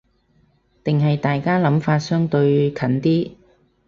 [0.83, 3.33] 定係大家諗法相對近啲